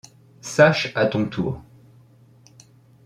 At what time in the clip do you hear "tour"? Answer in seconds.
1.27-1.61